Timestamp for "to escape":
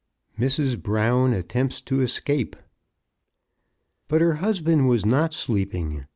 1.81-2.55